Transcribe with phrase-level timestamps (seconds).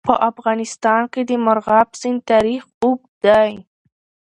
[0.09, 3.51] په افغانستان کې د مورغاب سیند تاریخ اوږد دی.